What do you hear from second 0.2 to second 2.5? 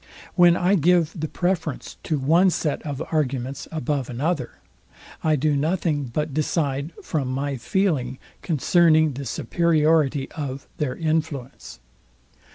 When I give the preference to one